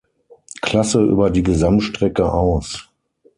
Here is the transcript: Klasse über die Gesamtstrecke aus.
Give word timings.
Klasse 0.63 0.99
über 1.03 1.29
die 1.29 1.43
Gesamtstrecke 1.43 2.33
aus. 2.33 2.89